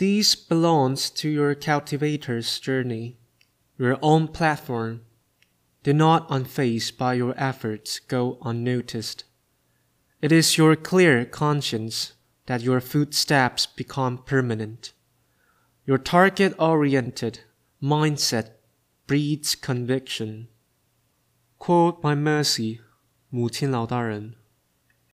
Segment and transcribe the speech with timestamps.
[0.00, 3.18] These belongs to your cultivator's journey,
[3.76, 5.02] your own platform.
[5.82, 9.24] Do not unfazed by your efforts go unnoticed.
[10.22, 12.14] It is your clear conscience
[12.46, 14.94] that your footsteps become permanent.
[15.84, 17.40] Your target-oriented
[17.82, 18.52] mindset
[19.06, 20.48] breeds conviction.
[21.58, 22.80] Quote by Mercy,
[23.28, 24.39] 母亲老大人